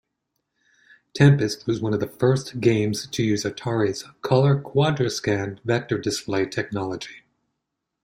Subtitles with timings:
[1.13, 7.17] "Tempest" was one of the first games to use Atari's Color-QuadraScan vector display technology.